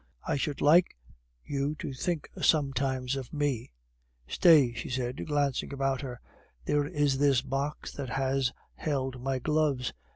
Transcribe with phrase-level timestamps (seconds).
[0.27, 0.97] I should like
[1.45, 3.69] you to think sometimes of me.
[4.27, 6.19] Stay," she said, glancing about her,
[6.65, 9.93] "there is this box that has held my gloves.